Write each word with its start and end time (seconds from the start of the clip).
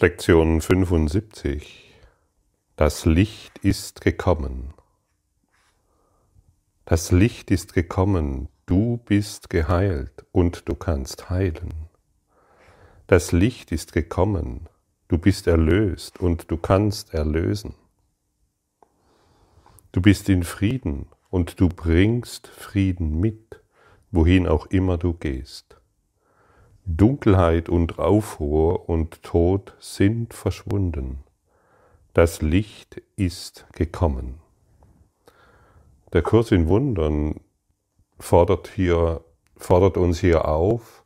Lektion 0.00 0.60
75 0.60 1.92
Das 2.76 3.04
Licht 3.04 3.58
ist 3.58 4.00
gekommen. 4.00 4.72
Das 6.84 7.10
Licht 7.10 7.50
ist 7.50 7.74
gekommen, 7.74 8.48
du 8.66 8.98
bist 8.98 9.50
geheilt 9.50 10.24
und 10.30 10.68
du 10.68 10.76
kannst 10.76 11.30
heilen. 11.30 11.88
Das 13.08 13.32
Licht 13.32 13.72
ist 13.72 13.92
gekommen, 13.92 14.68
du 15.08 15.18
bist 15.18 15.48
erlöst 15.48 16.20
und 16.20 16.48
du 16.48 16.58
kannst 16.58 17.12
erlösen. 17.12 17.74
Du 19.90 20.00
bist 20.00 20.28
in 20.28 20.44
Frieden 20.44 21.06
und 21.28 21.58
du 21.58 21.68
bringst 21.68 22.46
Frieden 22.46 23.18
mit, 23.18 23.60
wohin 24.12 24.46
auch 24.46 24.66
immer 24.66 24.96
du 24.96 25.12
gehst. 25.12 25.77
Dunkelheit 26.90 27.68
und 27.68 27.98
Aufruhr 27.98 28.88
und 28.88 29.22
Tod 29.22 29.74
sind 29.78 30.32
verschwunden. 30.32 31.18
Das 32.14 32.40
Licht 32.40 33.02
ist 33.14 33.66
gekommen. 33.72 34.40
Der 36.14 36.22
Kurs 36.22 36.50
in 36.50 36.66
Wundern 36.66 37.40
fordert, 38.18 38.68
hier, 38.68 39.22
fordert 39.58 39.98
uns 39.98 40.20
hier 40.20 40.48
auf 40.48 41.04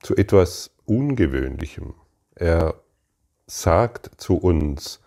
zu 0.00 0.14
etwas 0.14 0.70
Ungewöhnlichem. 0.84 1.94
Er 2.36 2.76
sagt 3.48 4.12
zu 4.16 4.36
uns, 4.36 5.00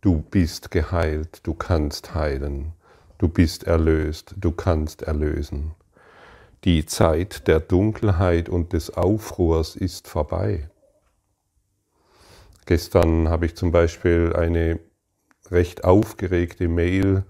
du 0.00 0.22
bist 0.22 0.70
geheilt, 0.70 1.46
du 1.46 1.52
kannst 1.52 2.14
heilen, 2.14 2.72
du 3.18 3.28
bist 3.28 3.64
erlöst, 3.64 4.34
du 4.38 4.50
kannst 4.50 5.02
erlösen. 5.02 5.74
Die 6.64 6.84
Zeit 6.84 7.46
der 7.48 7.58
Dunkelheit 7.58 8.50
und 8.50 8.74
des 8.74 8.94
Aufruhrs 8.94 9.76
ist 9.76 10.08
vorbei. 10.08 10.68
Gestern 12.66 13.28
habe 13.30 13.46
ich 13.46 13.56
zum 13.56 13.72
Beispiel 13.72 14.34
eine 14.36 14.78
recht 15.50 15.84
aufgeregte 15.84 16.68
Mail 16.68 17.24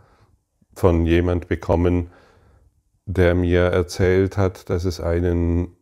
von 0.75 1.07
jemand 1.07 1.47
bekommen, 1.47 2.11
der 3.07 3.35
mir 3.37 3.63
erzählt 3.63 4.37
hat, 4.37 4.69
dass 4.69 4.85
es 4.85 5.01
einen 5.01 5.77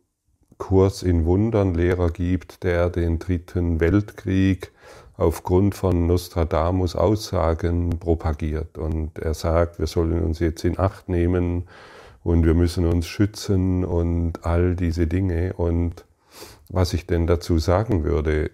Kurs 0.59 1.01
in 1.01 1.25
Wundernlehrer 1.25 2.11
gibt, 2.11 2.63
der 2.63 2.91
den 2.91 3.17
dritten 3.17 3.79
Weltkrieg 3.79 4.71
aufgrund 5.17 5.73
von 5.73 6.05
Nostradamus 6.05 6.95
Aussagen 6.95 7.99
propagiert. 7.99 8.77
Und 8.77 9.17
er 9.17 9.33
sagt, 9.33 9.79
wir 9.79 9.87
sollen 9.87 10.23
uns 10.23 10.39
jetzt 10.39 10.63
in 10.63 10.77
Acht 10.77 11.09
nehmen, 11.09 11.67
und 12.29 12.45
wir 12.45 12.53
müssen 12.53 12.85
uns 12.85 13.07
schützen 13.07 13.83
und 13.83 14.45
all 14.45 14.75
diese 14.75 15.07
Dinge. 15.07 15.53
Und 15.53 16.05
was 16.69 16.93
ich 16.93 17.07
denn 17.07 17.25
dazu 17.25 17.57
sagen 17.57 18.03
würde, 18.03 18.51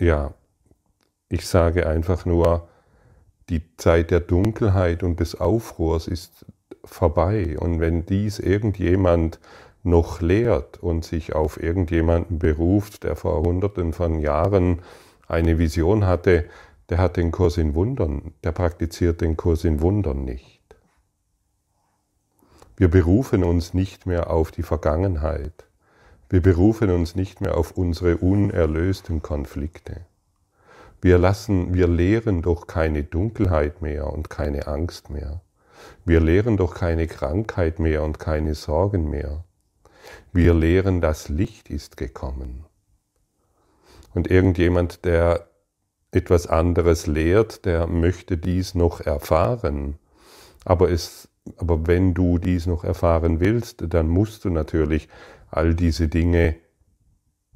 ja, 0.00 0.34
ich 1.28 1.46
sage 1.46 1.86
einfach 1.86 2.26
nur, 2.26 2.66
die 3.50 3.62
Zeit 3.76 4.10
der 4.10 4.18
Dunkelheit 4.18 5.04
und 5.04 5.20
des 5.20 5.40
Aufruhrs 5.40 6.08
ist 6.08 6.44
vorbei. 6.84 7.56
Und 7.56 7.78
wenn 7.78 8.04
dies 8.04 8.40
irgendjemand 8.40 9.38
noch 9.84 10.20
lehrt 10.20 10.82
und 10.82 11.04
sich 11.04 11.36
auf 11.36 11.62
irgendjemanden 11.62 12.40
beruft, 12.40 13.04
der 13.04 13.14
vor 13.14 13.44
Hunderten 13.44 13.92
von 13.92 14.18
Jahren 14.18 14.82
eine 15.28 15.56
Vision 15.60 16.04
hatte, 16.04 16.46
der 16.88 16.98
hat 16.98 17.16
den 17.16 17.30
Kurs 17.30 17.58
in 17.58 17.76
Wundern, 17.76 18.34
der 18.42 18.50
praktiziert 18.50 19.20
den 19.20 19.36
Kurs 19.36 19.62
in 19.62 19.80
Wundern 19.80 20.24
nicht. 20.24 20.61
Wir 22.76 22.88
berufen 22.88 23.44
uns 23.44 23.74
nicht 23.74 24.06
mehr 24.06 24.30
auf 24.30 24.50
die 24.50 24.62
Vergangenheit. 24.62 25.66
Wir 26.28 26.40
berufen 26.40 26.90
uns 26.90 27.14
nicht 27.14 27.40
mehr 27.40 27.56
auf 27.56 27.72
unsere 27.72 28.16
unerlösten 28.16 29.20
Konflikte. 29.20 30.06
Wir 31.02 31.18
lassen, 31.18 31.74
wir 31.74 31.88
lehren 31.88 32.42
doch 32.42 32.66
keine 32.66 33.04
Dunkelheit 33.04 33.82
mehr 33.82 34.10
und 34.12 34.30
keine 34.30 34.66
Angst 34.68 35.10
mehr. 35.10 35.42
Wir 36.04 36.20
lehren 36.20 36.56
doch 36.56 36.74
keine 36.74 37.06
Krankheit 37.06 37.78
mehr 37.78 38.02
und 38.02 38.18
keine 38.18 38.54
Sorgen 38.54 39.10
mehr. 39.10 39.44
Wir 40.32 40.54
lehren, 40.54 41.00
das 41.00 41.28
Licht 41.28 41.68
ist 41.68 41.96
gekommen. 41.96 42.64
Und 44.14 44.30
irgendjemand, 44.30 45.04
der 45.04 45.48
etwas 46.12 46.46
anderes 46.46 47.06
lehrt, 47.06 47.64
der 47.64 47.86
möchte 47.86 48.36
dies 48.36 48.74
noch 48.74 49.00
erfahren, 49.00 49.98
aber 50.64 50.90
es 50.90 51.28
aber 51.56 51.86
wenn 51.86 52.14
du 52.14 52.38
dies 52.38 52.66
noch 52.66 52.84
erfahren 52.84 53.40
willst, 53.40 53.84
dann 53.88 54.08
musst 54.08 54.44
du 54.44 54.50
natürlich 54.50 55.08
all 55.50 55.74
diese 55.74 56.08
Dinge 56.08 56.56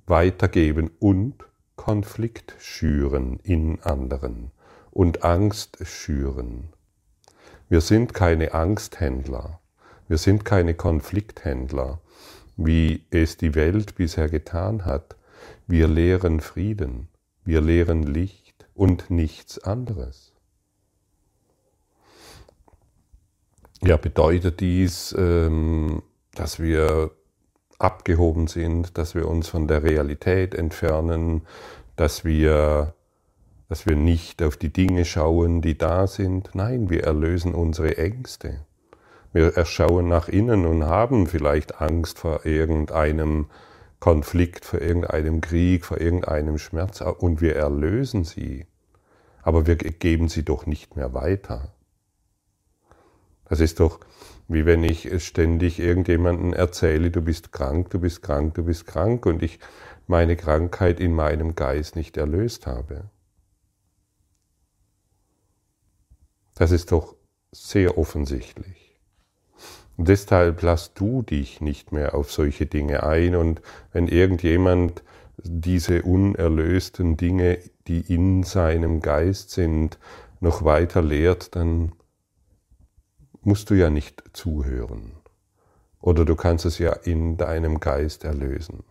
weitergeben 0.06 0.90
und 0.98 1.44
Konflikt 1.76 2.54
schüren 2.58 3.38
in 3.42 3.80
anderen 3.82 4.50
und 4.90 5.24
Angst 5.24 5.78
schüren. 5.82 6.72
Wir 7.68 7.80
sind 7.80 8.14
keine 8.14 8.54
Angsthändler, 8.54 9.60
wir 10.08 10.18
sind 10.18 10.44
keine 10.44 10.74
Konflikthändler, 10.74 12.00
wie 12.56 13.04
es 13.10 13.36
die 13.36 13.54
Welt 13.54 13.96
bisher 13.96 14.28
getan 14.28 14.84
hat. 14.84 15.16
Wir 15.66 15.88
lehren 15.88 16.40
Frieden, 16.40 17.08
wir 17.44 17.60
lehren 17.60 18.02
Licht 18.02 18.66
und 18.74 19.10
nichts 19.10 19.58
anderes. 19.58 20.35
Ja, 23.82 23.96
bedeutet 23.96 24.60
dies, 24.60 25.14
ähm, 25.18 26.02
dass 26.34 26.60
wir 26.60 27.10
abgehoben 27.78 28.46
sind, 28.46 28.96
dass 28.96 29.14
wir 29.14 29.28
uns 29.28 29.48
von 29.48 29.68
der 29.68 29.82
Realität 29.82 30.54
entfernen, 30.54 31.42
dass 31.94 32.24
wir, 32.24 32.94
dass 33.68 33.86
wir 33.86 33.96
nicht 33.96 34.42
auf 34.42 34.56
die 34.56 34.72
Dinge 34.72 35.04
schauen, 35.04 35.60
die 35.60 35.76
da 35.76 36.06
sind. 36.06 36.50
Nein, 36.54 36.88
wir 36.88 37.04
erlösen 37.04 37.54
unsere 37.54 37.98
Ängste. 37.98 38.60
Wir 39.32 39.54
erschauen 39.56 40.08
nach 40.08 40.28
innen 40.28 40.64
und 40.64 40.84
haben 40.84 41.26
vielleicht 41.26 41.80
Angst 41.80 42.18
vor 42.18 42.46
irgendeinem 42.46 43.46
Konflikt, 44.00 44.64
vor 44.64 44.80
irgendeinem 44.80 45.42
Krieg, 45.42 45.84
vor 45.84 46.00
irgendeinem 46.00 46.58
Schmerz 46.58 47.02
und 47.02 47.40
wir 47.40 47.56
erlösen 47.56 48.24
sie. 48.24 48.66
Aber 49.42 49.66
wir 49.66 49.76
geben 49.76 50.28
sie 50.28 50.44
doch 50.44 50.66
nicht 50.66 50.96
mehr 50.96 51.12
weiter. 51.12 51.75
Das 53.48 53.60
ist 53.60 53.80
doch 53.80 54.00
wie 54.48 54.64
wenn 54.64 54.84
ich 54.84 55.10
ständig 55.24 55.80
irgendjemanden 55.80 56.52
erzähle, 56.52 57.10
du 57.10 57.20
bist 57.20 57.52
krank, 57.52 57.90
du 57.90 57.98
bist 57.98 58.22
krank, 58.22 58.54
du 58.54 58.64
bist 58.64 58.86
krank 58.86 59.26
und 59.26 59.42
ich 59.42 59.58
meine 60.06 60.36
Krankheit 60.36 61.00
in 61.00 61.12
meinem 61.12 61.56
Geist 61.56 61.96
nicht 61.96 62.16
erlöst 62.16 62.66
habe. 62.66 63.10
Das 66.54 66.70
ist 66.70 66.92
doch 66.92 67.16
sehr 67.52 67.98
offensichtlich. 67.98 69.00
Und 69.96 70.08
deshalb 70.08 70.62
lass 70.62 70.94
du 70.94 71.22
dich 71.22 71.60
nicht 71.60 71.90
mehr 71.90 72.14
auf 72.14 72.30
solche 72.30 72.66
Dinge 72.66 73.02
ein 73.02 73.34
und 73.34 73.62
wenn 73.92 74.06
irgendjemand 74.06 75.02
diese 75.38 76.02
unerlösten 76.02 77.16
Dinge, 77.16 77.58
die 77.88 78.00
in 78.00 78.42
seinem 78.42 79.00
Geist 79.00 79.50
sind, 79.50 79.98
noch 80.40 80.64
weiter 80.64 81.02
lehrt, 81.02 81.56
dann 81.56 81.92
musst 83.46 83.70
du 83.70 83.74
ja 83.74 83.90
nicht 83.90 84.24
zuhören. 84.32 85.12
Oder 86.00 86.24
du 86.24 86.34
kannst 86.34 86.64
es 86.64 86.78
ja 86.78 86.92
in 86.92 87.36
deinem 87.36 87.78
Geist 87.78 88.24
erlösen. 88.24 88.82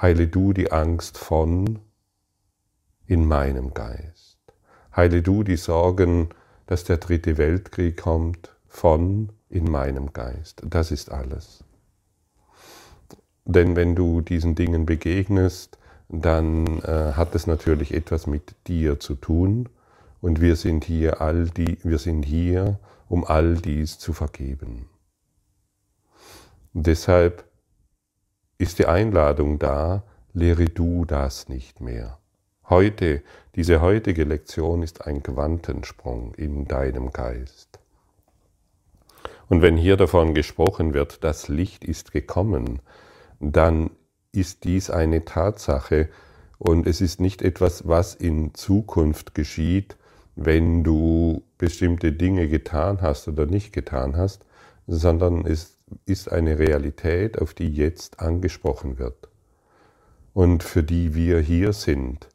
Heile 0.00 0.28
du 0.28 0.52
die 0.52 0.70
Angst 0.70 1.16
von 1.16 1.78
in 3.06 3.26
meinem 3.26 3.72
Geist. 3.72 4.38
Heile 4.94 5.22
du 5.22 5.42
die 5.42 5.56
Sorgen, 5.56 6.28
dass 6.66 6.84
der 6.84 6.98
dritte 6.98 7.38
Weltkrieg 7.38 7.96
kommt, 7.96 8.54
von 8.66 9.30
in 9.48 9.70
meinem 9.70 10.12
Geist. 10.12 10.62
Das 10.64 10.90
ist 10.90 11.10
alles. 11.10 11.64
Denn 13.46 13.74
wenn 13.76 13.94
du 13.94 14.20
diesen 14.20 14.54
Dingen 14.54 14.84
begegnest, 14.84 15.78
dann 16.08 16.66
äh, 16.82 17.12
hat 17.14 17.34
es 17.34 17.46
natürlich 17.46 17.94
etwas 17.94 18.26
mit 18.26 18.54
dir 18.66 19.00
zu 19.00 19.14
tun 19.14 19.68
und 20.20 20.40
wir 20.40 20.56
sind 20.56 20.84
hier 20.84 21.20
all 21.20 21.48
die, 21.48 21.78
wir 21.82 21.98
sind 21.98 22.24
hier, 22.24 22.78
um 23.08 23.24
all 23.24 23.54
dies 23.54 23.98
zu 23.98 24.12
vergeben. 24.12 24.88
Deshalb 26.72 27.44
ist 28.58 28.78
die 28.78 28.86
Einladung 28.86 29.58
da, 29.58 30.04
lehre 30.32 30.66
du 30.66 31.04
das 31.04 31.48
nicht 31.48 31.80
mehr. 31.80 32.18
Heute, 32.68 33.22
diese 33.54 33.80
heutige 33.80 34.24
Lektion 34.24 34.82
ist 34.82 35.06
ein 35.06 35.22
Quantensprung 35.22 36.34
in 36.34 36.66
deinem 36.66 37.12
Geist. 37.12 37.78
Und 39.48 39.60
wenn 39.62 39.76
hier 39.76 39.96
davon 39.96 40.34
gesprochen 40.34 40.94
wird, 40.94 41.22
das 41.22 41.48
Licht 41.48 41.84
ist 41.84 42.12
gekommen, 42.12 42.80
dann 43.38 43.90
ist 44.32 44.64
dies 44.64 44.90
eine 44.90 45.24
Tatsache 45.24 46.08
und 46.58 46.86
es 46.86 47.00
ist 47.00 47.20
nicht 47.20 47.42
etwas, 47.42 47.86
was 47.86 48.14
in 48.14 48.54
Zukunft 48.54 49.34
geschieht, 49.34 49.96
wenn 50.36 50.84
du 50.84 51.42
bestimmte 51.58 52.12
Dinge 52.12 52.48
getan 52.48 53.00
hast 53.02 53.28
oder 53.28 53.46
nicht 53.46 53.72
getan 53.72 54.16
hast, 54.16 54.44
sondern 54.86 55.46
es 55.46 55.78
ist 56.06 56.30
eine 56.30 56.58
Realität, 56.58 57.40
auf 57.40 57.54
die 57.54 57.68
jetzt 57.68 58.20
angesprochen 58.20 58.98
wird. 58.98 59.28
und 60.34 60.64
für 60.64 60.82
die 60.82 61.14
wir 61.14 61.40
hier 61.40 61.72
sind, 61.72 62.28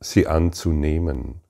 sie 0.00 0.26
anzunehmen. 0.26 1.40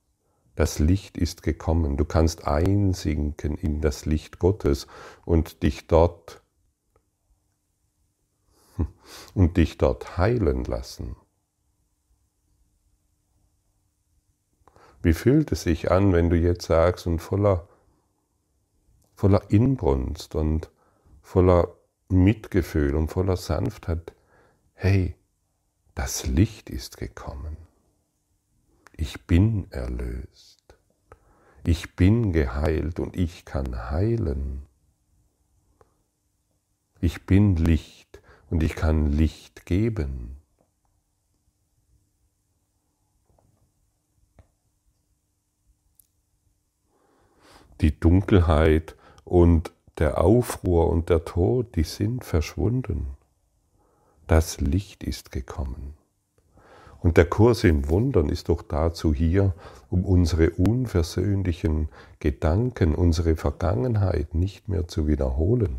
Das 0.55 0.79
Licht 0.79 1.17
ist 1.17 1.43
gekommen. 1.43 1.97
Du 1.97 2.05
kannst 2.05 2.47
einsinken 2.47 3.55
in 3.57 3.81
das 3.81 4.05
Licht 4.05 4.39
Gottes 4.39 4.87
und 5.25 5.63
dich 5.63 5.87
dort 5.87 6.41
und 9.33 9.57
dich 9.57 9.77
dort 9.77 10.17
heilen 10.17 10.63
lassen. 10.65 11.15
Wie 15.03 15.13
fühlt 15.13 15.51
es 15.51 15.63
sich 15.63 15.91
an, 15.91 16.13
wenn 16.13 16.29
du 16.29 16.37
jetzt 16.37 16.65
sagst 16.65 17.07
und 17.07 17.19
voller, 17.19 17.67
voller 19.13 19.51
Inbrunst 19.51 20.33
und 20.33 20.71
voller 21.21 21.75
Mitgefühl 22.07 22.95
und 22.95 23.09
voller 23.09 23.35
Sanftheit, 23.35 24.13
hey, 24.73 25.15
das 25.93 26.25
Licht 26.25 26.69
ist 26.69 26.97
gekommen. 26.97 27.57
Ich 28.95 29.27
bin 29.27 29.69
erlöst. 29.71 30.63
Ich 31.65 31.97
bin 31.97 32.31
geheilt 32.31 32.99
und 32.99 33.17
ich 33.17 33.43
kann 33.43 33.91
heilen. 33.91 34.63
Ich 37.01 37.25
bin 37.25 37.57
Licht 37.57 38.21
und 38.49 38.63
ich 38.63 38.75
kann 38.75 39.11
Licht 39.11 39.65
geben. 39.65 40.37
Die 47.83 47.99
Dunkelheit 47.99 48.95
und 49.25 49.73
der 49.97 50.23
Aufruhr 50.23 50.89
und 50.89 51.09
der 51.09 51.25
Tod, 51.25 51.75
die 51.75 51.83
sind 51.83 52.23
verschwunden. 52.23 53.07
Das 54.25 54.61
Licht 54.61 55.03
ist 55.03 55.33
gekommen. 55.33 55.93
Und 57.01 57.17
der 57.17 57.25
Kurs 57.25 57.65
im 57.65 57.89
Wundern 57.89 58.29
ist 58.29 58.47
doch 58.47 58.61
dazu 58.61 59.13
hier, 59.13 59.53
um 59.89 60.05
unsere 60.05 60.51
unversöhnlichen 60.51 61.89
Gedanken, 62.19 62.95
unsere 62.95 63.35
Vergangenheit 63.35 64.33
nicht 64.33 64.69
mehr 64.69 64.87
zu 64.87 65.05
wiederholen. 65.05 65.75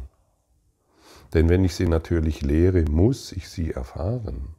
Denn 1.32 1.48
wenn 1.48 1.64
ich 1.64 1.74
sie 1.74 1.88
natürlich 1.88 2.42
lehre, 2.42 2.82
muss 2.82 3.32
ich 3.32 3.48
sie 3.48 3.70
erfahren. 3.70 4.54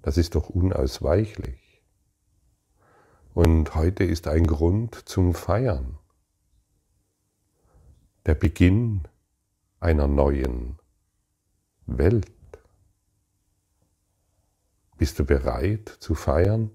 Das 0.00 0.16
ist 0.16 0.36
doch 0.36 0.48
unausweichlich. 0.48 1.82
Und 3.34 3.74
heute 3.74 4.04
ist 4.04 4.28
ein 4.28 4.46
Grund 4.46 4.94
zum 4.94 5.34
Feiern. 5.34 5.98
Der 8.24 8.36
Beginn 8.36 9.02
einer 9.80 10.06
neuen 10.06 10.78
Welt. 11.86 12.30
Bist 14.96 15.18
du 15.18 15.24
bereit 15.24 15.88
zu 15.98 16.14
feiern 16.14 16.70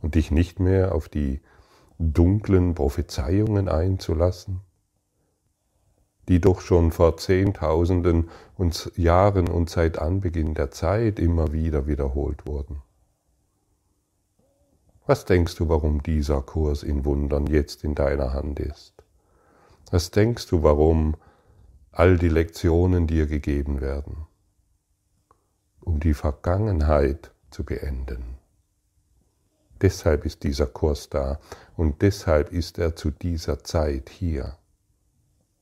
und 0.00 0.14
dich 0.14 0.30
nicht 0.30 0.60
mehr 0.60 0.94
auf 0.94 1.10
die 1.10 1.42
dunklen 1.98 2.74
Prophezeiungen 2.74 3.68
einzulassen, 3.68 4.62
die 6.28 6.40
doch 6.40 6.62
schon 6.62 6.90
vor 6.90 7.18
Zehntausenden 7.18 8.30
und 8.56 8.92
Jahren 8.96 9.46
und 9.46 9.68
seit 9.68 9.98
Anbeginn 9.98 10.54
der 10.54 10.70
Zeit 10.70 11.18
immer 11.18 11.52
wieder 11.52 11.86
wiederholt 11.86 12.46
wurden? 12.46 12.80
Was 15.04 15.26
denkst 15.26 15.56
du, 15.56 15.68
warum 15.68 16.02
dieser 16.02 16.40
Kurs 16.40 16.82
in 16.82 17.04
Wundern 17.04 17.46
jetzt 17.46 17.84
in 17.84 17.94
deiner 17.94 18.32
Hand 18.32 18.58
ist? 18.58 18.93
Was 19.94 20.10
denkst 20.10 20.48
du, 20.48 20.64
warum 20.64 21.14
all 21.92 22.18
die 22.18 22.28
Lektionen 22.28 23.06
dir 23.06 23.26
gegeben 23.28 23.80
werden? 23.80 24.26
um 25.84 26.00
die 26.00 26.14
Vergangenheit 26.14 27.32
zu 27.50 27.64
beenden. 27.64 28.38
Deshalb 29.80 30.24
ist 30.24 30.42
dieser 30.42 30.66
Kurs 30.66 31.10
da 31.10 31.38
und 31.76 32.00
deshalb 32.02 32.52
ist 32.52 32.78
er 32.78 32.96
zu 32.96 33.10
dieser 33.10 33.62
Zeit 33.62 34.08
hier 34.08 34.56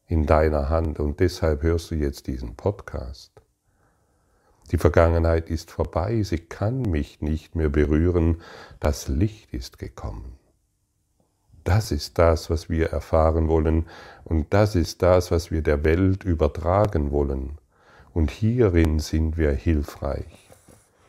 in 0.06 0.26
deiner 0.26 0.68
Hand 0.68 1.00
und 1.00 1.20
deshalb 1.20 1.62
hörst 1.62 1.90
du 1.90 1.96
jetzt 1.96 2.26
diesen 2.26 2.54
Podcast. 2.54 3.32
Die 4.70 4.78
Vergangenheit 4.78 5.50
ist 5.50 5.70
vorbei, 5.70 6.22
sie 6.22 6.38
kann 6.38 6.82
mich 6.82 7.20
nicht 7.20 7.56
mehr 7.56 7.68
berühren, 7.68 8.40
das 8.78 9.08
Licht 9.08 9.52
ist 9.52 9.78
gekommen. 9.78 10.38
Das 11.64 11.92
ist 11.92 12.18
das, 12.18 12.50
was 12.50 12.68
wir 12.68 12.90
erfahren 12.90 13.48
wollen 13.48 13.86
und 14.24 14.52
das 14.52 14.74
ist 14.74 15.02
das, 15.02 15.30
was 15.30 15.50
wir 15.50 15.62
der 15.62 15.84
Welt 15.84 16.24
übertragen 16.24 17.10
wollen. 17.10 17.58
Und 18.14 18.30
hierin 18.30 18.98
sind 18.98 19.36
wir 19.36 19.52
hilfreich, 19.52 20.50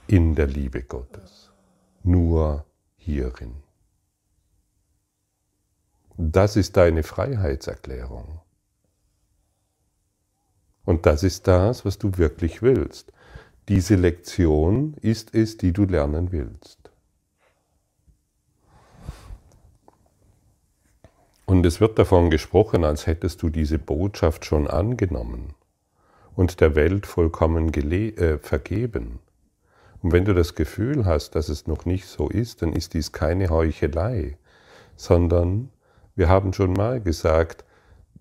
in 0.08 0.36
der 0.36 0.48
Liebe 0.48 0.84
Gottes. 0.84 1.52
Nur 2.04 2.66
hierin. 2.98 3.56
Das 6.18 6.56
ist 6.56 6.78
deine 6.78 7.04
Freiheitserklärung. 7.04 8.40
Und 10.86 11.06
das 11.06 11.24
ist 11.24 11.48
das, 11.48 11.86
was 11.86 11.98
du 11.98 12.18
wirklich 12.18 12.62
willst. 12.62 13.12
Diese 13.70 13.96
Lektion 13.96 14.96
ist 15.02 15.34
es, 15.34 15.58
die 15.58 15.72
du 15.72 15.86
lernen 15.86 16.32
willst. 16.32 16.83
Und 21.54 21.68
es 21.68 21.80
wird 21.80 22.00
davon 22.00 22.32
gesprochen, 22.32 22.84
als 22.84 23.06
hättest 23.06 23.44
du 23.44 23.50
diese 23.50 23.78
Botschaft 23.78 24.44
schon 24.44 24.68
angenommen 24.68 25.54
und 26.36 26.62
der 26.62 26.74
Welt 26.74 27.06
vollkommen 27.06 27.72
äh, 27.72 28.40
vergeben. 28.40 29.20
Und 30.02 30.14
wenn 30.14 30.26
du 30.26 30.34
das 30.34 30.56
Gefühl 30.56 31.06
hast, 31.06 31.36
dass 31.36 31.50
es 31.50 31.68
noch 31.68 31.86
nicht 31.86 32.08
so 32.08 32.28
ist, 32.28 32.64
dann 32.64 32.74
ist 32.74 32.96
dies 32.96 33.12
keine 33.12 33.52
Heuchelei, 33.52 34.36
sondern 34.96 35.70
wir 36.16 36.28
haben 36.28 36.54
schon 36.54 36.74
mal 36.74 37.00
gesagt, 37.00 37.66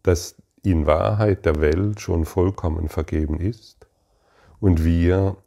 dass 0.03 0.35
in 0.63 0.85
Wahrheit 0.85 1.47
der 1.47 1.59
Welt 1.63 2.03
schon 2.03 2.27
vollkommen 2.27 2.91
vergeben 2.91 3.41
ist 3.41 3.87
und 4.61 4.85
wir 4.85 5.39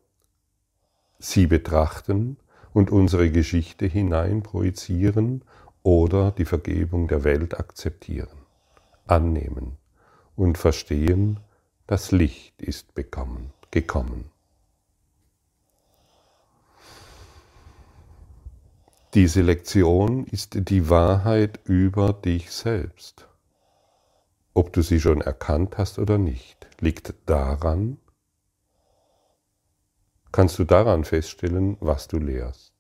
sie 1.20 1.46
betrachten 1.46 2.38
und 2.74 2.90
unsere 2.90 3.30
Geschichte 3.30 3.86
hineinprojizieren 3.86 5.44
oder 5.86 6.32
die 6.32 6.46
Vergebung 6.46 7.08
der 7.08 7.24
Welt 7.24 7.60
akzeptieren, 7.60 8.40
annehmen 9.06 9.78
und 10.36 10.58
verstehen, 10.58 11.40
das 11.86 12.12
Licht 12.12 12.60
ist 12.60 12.96
bekommen, 12.96 13.54
gekommen. 13.70 14.32
Diese 19.14 19.44
Lektion 19.44 20.26
ist 20.26 20.58
die 20.70 20.90
Wahrheit 20.90 21.60
über 21.66 22.14
dich 22.14 22.52
selbst. 22.52 23.28
Ob 24.56 24.74
du 24.74 24.82
sie 24.82 25.00
schon 25.00 25.22
erkannt 25.22 25.78
hast 25.78 26.00
oder 26.00 26.18
nicht, 26.18 26.66
liegt 26.80 27.14
daran, 27.28 28.00
kannst 30.32 30.58
du 30.58 30.64
daran 30.64 31.04
feststellen, 31.04 31.78
was 31.80 32.08
du 32.08 32.18
lehrst. 32.18 32.75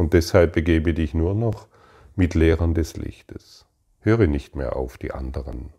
Und 0.00 0.14
deshalb 0.14 0.52
begebe 0.52 0.94
dich 0.94 1.14
nur 1.14 1.34
noch 1.34 1.68
mit 2.16 2.34
Lehrern 2.34 2.74
des 2.74 2.96
Lichtes. 2.96 3.66
Höre 4.00 4.26
nicht 4.26 4.56
mehr 4.56 4.76
auf 4.76 4.98
die 4.98 5.12
anderen 5.12 5.70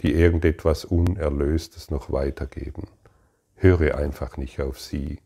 die 0.00 0.12
irgendetwas 0.12 0.84
Unerlöstes 0.84 1.90
noch 1.90 2.12
weitergeben. 2.12 2.88
Höre 3.56 3.96
einfach 3.96 4.36
nicht 4.36 4.60
auf 4.60 4.80
sie. 4.80 5.20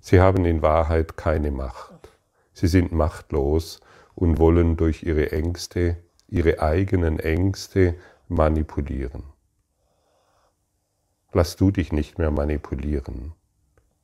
Sie 0.00 0.20
haben 0.20 0.44
in 0.44 0.62
Wahrheit 0.62 1.16
keine 1.16 1.50
Macht. 1.50 2.10
Sie 2.52 2.68
sind 2.68 2.92
machtlos 2.92 3.80
und 4.14 4.38
wollen 4.38 4.76
durch 4.76 5.02
ihre 5.02 5.32
Ängste, 5.32 5.96
ihre 6.28 6.60
eigenen 6.60 7.18
Ängste 7.18 7.96
manipulieren. 8.28 9.24
Lass 11.32 11.56
du 11.56 11.70
dich 11.70 11.90
nicht 11.90 12.18
mehr 12.18 12.30
manipulieren. 12.30 13.32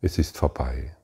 Es 0.00 0.18
ist 0.18 0.36
vorbei. 0.36 0.96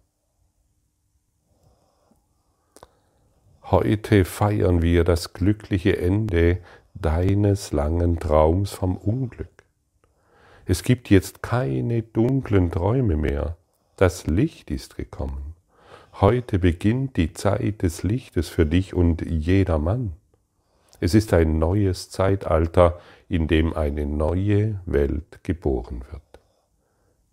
Heute 3.69 4.25
feiern 4.25 4.81
wir 4.81 5.03
das 5.03 5.33
glückliche 5.33 5.99
Ende 5.99 6.59
deines 6.95 7.73
langen 7.73 8.21
Traums 8.21 8.71
vom 8.71 8.97
Unglück. 8.97 9.65
Es 10.67 10.85
gibt 10.85 11.11
jetzt 11.11 11.43
keine 11.43 12.03
dunklen 12.03 12.71
Träume 12.71 13.17
mehr. 13.17 13.57
Das 13.97 14.29
Licht 14.29 14.71
ist 14.71 14.97
gekommen. 14.97 15.57
Heute 16.21 16.61
beginnt 16.61 17.17
die 17.17 17.33
Zeit 17.33 17.83
des 17.83 18.05
Lichtes 18.05 18.49
für 18.49 18.67
dich 18.67 18.95
und 18.95 19.23
jedermann. 19.23 20.13
Es 21.01 21.15
ist 21.15 21.35
ein 21.35 21.59
neues 21.59 22.09
Zeitalter, 22.09 23.01
in 23.29 23.49
dem 23.49 23.75
eine 23.75 24.07
neue 24.07 24.79
Welt 24.87 25.41
geboren 25.43 26.05
wird. 26.13 26.23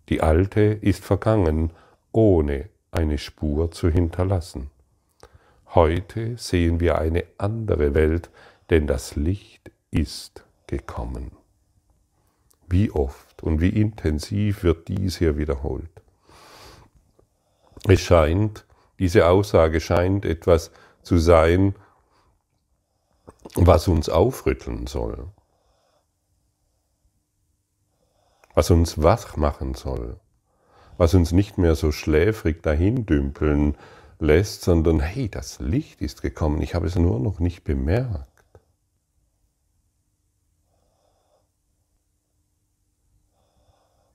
Die 0.08 0.20
alte 0.20 0.62
ist 0.62 1.04
vergangen, 1.04 1.70
ohne 2.10 2.70
eine 2.90 3.18
Spur 3.18 3.70
zu 3.70 3.88
hinterlassen. 3.88 4.73
Heute 5.74 6.36
sehen 6.36 6.78
wir 6.78 6.98
eine 6.98 7.24
andere 7.36 7.94
Welt, 7.94 8.30
denn 8.70 8.86
das 8.86 9.16
Licht 9.16 9.72
ist 9.90 10.44
gekommen. 10.68 11.32
Wie 12.68 12.92
oft 12.92 13.42
und 13.42 13.60
wie 13.60 13.70
intensiv 13.70 14.62
wird 14.62 14.86
dies 14.86 15.18
hier 15.18 15.36
wiederholt? 15.36 15.90
Es 17.88 18.00
scheint, 18.00 18.64
diese 19.00 19.26
Aussage 19.26 19.80
scheint 19.80 20.24
etwas 20.24 20.70
zu 21.02 21.18
sein, 21.18 21.74
was 23.56 23.88
uns 23.88 24.08
aufrütteln 24.08 24.86
soll, 24.86 25.26
was 28.54 28.70
uns 28.70 29.02
wach 29.02 29.36
machen 29.36 29.74
soll, 29.74 30.20
was 30.98 31.14
uns 31.14 31.32
nicht 31.32 31.58
mehr 31.58 31.74
so 31.74 31.90
schläfrig 31.90 32.62
dahin 32.62 33.06
dümpeln 33.06 33.76
lässt, 34.24 34.62
sondern 34.62 35.00
hey, 35.00 35.28
das 35.28 35.60
Licht 35.60 36.00
ist 36.00 36.22
gekommen, 36.22 36.60
ich 36.62 36.74
habe 36.74 36.86
es 36.86 36.96
nur 36.96 37.20
noch 37.20 37.38
nicht 37.38 37.62
bemerkt. 37.62 38.28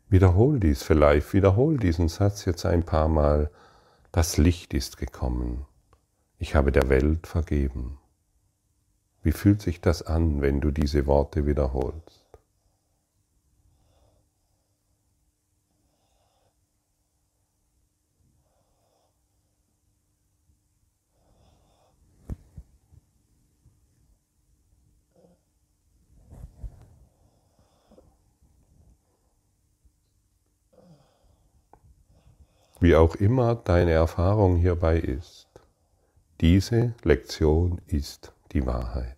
Wiederhol 0.09 0.59
dies 0.59 0.81
vielleicht, 0.81 1.33
wiederhol 1.33 1.77
diesen 1.77 2.09
Satz 2.09 2.45
jetzt 2.45 2.65
ein 2.65 2.83
paar 2.83 3.07
Mal. 3.07 3.51
Das 4.11 4.37
Licht 4.37 4.73
ist 4.73 4.97
gekommen. 4.97 5.67
Ich 6.39 6.55
habe 6.55 6.71
der 6.71 6.89
Welt 6.89 7.27
vergeben. 7.27 7.99
Wie 9.21 9.31
fühlt 9.31 9.61
sich 9.61 9.81
das 9.81 10.01
an, 10.01 10.41
wenn 10.41 10.61
du 10.61 10.71
diese 10.71 11.05
Worte 11.05 11.45
wiederholst? 11.45 12.18
Wie 32.79 32.95
auch 32.95 33.15
immer 33.15 33.55
deine 33.55 33.91
Erfahrung 33.91 34.57
hierbei 34.57 34.97
ist, 34.97 35.47
diese 36.41 36.93
Lektion 37.03 37.81
ist 37.87 38.33
die 38.53 38.65
Wahrheit. 38.65 39.17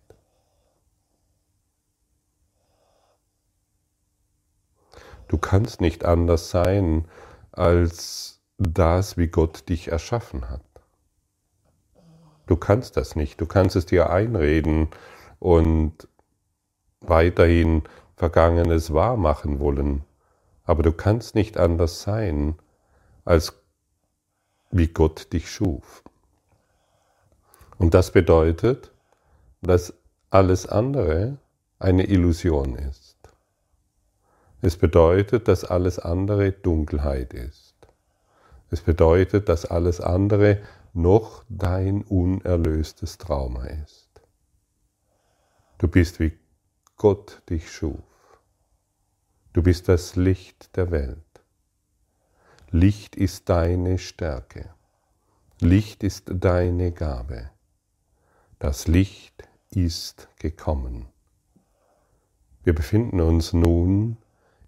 Du 5.28 5.38
kannst 5.38 5.80
nicht 5.80 6.04
anders 6.04 6.50
sein 6.50 7.06
als 7.52 8.42
das, 8.58 9.16
wie 9.16 9.28
Gott 9.28 9.68
dich 9.68 9.88
erschaffen 9.88 10.50
hat. 10.50 10.60
Du 12.46 12.56
kannst 12.56 12.96
das 12.96 13.16
nicht. 13.16 13.40
Du 13.40 13.46
kannst 13.46 13.76
es 13.76 13.86
dir 13.86 14.10
einreden 14.10 14.88
und 15.38 16.06
weiterhin 17.00 17.82
Vergangenes 18.16 18.92
wahrmachen 18.92 19.58
wollen. 19.58 20.04
Aber 20.64 20.82
du 20.82 20.92
kannst 20.92 21.34
nicht 21.34 21.56
anders 21.56 22.02
sein 22.02 22.56
als 23.24 23.52
wie 24.70 24.88
Gott 24.88 25.32
dich 25.32 25.50
schuf. 25.50 26.02
Und 27.78 27.94
das 27.94 28.10
bedeutet, 28.12 28.92
dass 29.60 29.94
alles 30.30 30.66
andere 30.66 31.38
eine 31.78 32.06
Illusion 32.06 32.76
ist. 32.76 33.16
Es 34.60 34.76
bedeutet, 34.76 35.48
dass 35.48 35.64
alles 35.64 35.98
andere 35.98 36.52
Dunkelheit 36.52 37.34
ist. 37.34 37.74
Es 38.70 38.80
bedeutet, 38.80 39.48
dass 39.48 39.66
alles 39.66 40.00
andere 40.00 40.62
noch 40.94 41.44
dein 41.48 42.02
unerlöstes 42.02 43.18
Trauma 43.18 43.66
ist. 43.66 44.08
Du 45.78 45.88
bist 45.88 46.20
wie 46.20 46.38
Gott 46.96 47.42
dich 47.50 47.70
schuf. 47.70 47.98
Du 49.52 49.62
bist 49.62 49.88
das 49.88 50.14
Licht 50.16 50.76
der 50.76 50.90
Welt. 50.90 51.31
Licht 52.74 53.16
ist 53.16 53.50
deine 53.50 53.98
Stärke. 53.98 54.70
Licht 55.60 56.02
ist 56.02 56.32
deine 56.32 56.90
Gabe. 56.90 57.50
Das 58.58 58.88
Licht 58.88 59.46
ist 59.68 60.30
gekommen. 60.38 61.04
Wir 62.64 62.74
befinden 62.74 63.20
uns 63.20 63.52
nun 63.52 64.16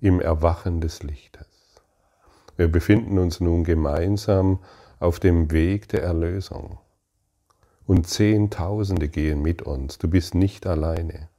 im 0.02 0.20
Erwachen 0.20 0.82
des 0.82 1.02
Lichtes. 1.02 1.46
Wir 2.58 2.70
befinden 2.70 3.18
uns 3.18 3.40
nun 3.40 3.64
gemeinsam 3.64 4.58
auf 5.00 5.18
dem 5.18 5.50
Weg 5.50 5.88
der 5.88 6.02
Erlösung. 6.02 6.78
Und 7.87 8.06
Zehntausende 8.06 9.08
gehen 9.08 9.40
mit 9.40 9.62
uns. 9.62 9.96
Du 9.96 10.08
bist 10.08 10.34
nicht 10.34 10.66
alleine. 10.66 11.30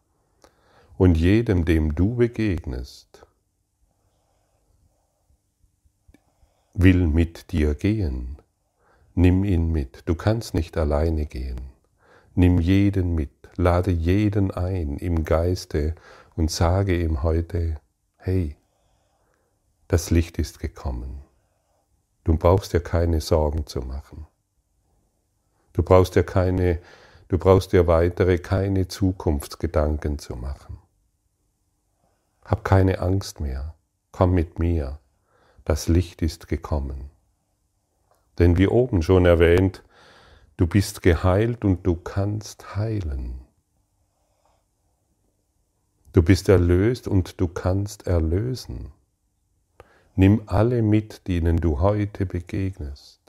Und 0.98 1.16
jedem, 1.16 1.64
dem 1.64 1.94
du 1.94 2.16
begegnest, 2.16 3.25
will 6.76 7.08
mit 7.08 7.52
dir 7.52 7.74
gehen. 7.74 8.38
Nimm 9.14 9.46
ihn 9.46 9.72
mit. 9.72 10.04
Du 10.08 10.16
kannst 10.16 10.54
nicht 10.54 10.78
alleine 10.78 11.26
gehen. 11.26 11.62
Nimm 12.36 12.60
jeden 12.60 13.16
mit. 13.16 13.32
Lade 13.56 13.92
jeden 13.92 14.52
ein 14.52 14.98
im 14.98 15.24
Geiste 15.24 15.96
und 16.36 16.52
sage 16.52 17.02
ihm 17.02 17.24
heute, 17.24 17.80
hey, 18.18 18.58
das 19.88 20.12
Licht 20.12 20.38
ist 20.38 20.60
gekommen. 20.60 21.22
Du 22.26 22.36
brauchst 22.36 22.74
dir 22.74 22.82
keine 22.82 23.22
Sorgen 23.22 23.66
zu 23.66 23.80
machen. 23.80 24.28
Du 25.72 25.84
brauchst 25.84 26.16
dir 26.16 26.24
keine, 26.24 26.80
du 27.30 27.38
brauchst 27.38 27.72
dir 27.72 27.88
weitere 27.88 28.38
keine 28.38 28.90
Zukunftsgedanken 28.90 30.20
zu 30.20 30.36
machen. 30.36 30.80
Hab 32.44 32.66
keine 32.66 33.00
Angst 33.00 33.40
mehr. 33.40 33.76
Komm 34.12 34.34
mit 34.34 34.60
mir 34.60 35.00
das 35.66 35.88
Licht 35.88 36.22
ist 36.22 36.48
gekommen. 36.48 37.10
Denn 38.40 38.58
wie 38.58 38.68
oben 38.68 39.02
schon 39.02 39.26
erwähnt, 39.26 39.84
du 40.58 40.68
bist 40.68 41.02
geheilt 41.02 41.66
und 41.66 41.86
du 41.86 41.96
kannst 41.96 42.76
heilen. 42.76 43.42
Du 46.14 46.22
bist 46.22 46.48
erlöst 46.48 47.08
und 47.08 47.42
du 47.42 47.48
kannst 47.48 48.08
erlösen. 48.08 48.92
Nimm 50.16 50.44
alle 50.46 50.82
mit, 50.82 51.28
denen 51.28 51.58
du 51.58 51.82
heute 51.82 52.26
begegnest, 52.26 53.20